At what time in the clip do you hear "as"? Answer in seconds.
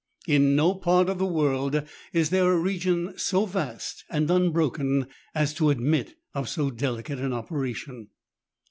5.35-5.53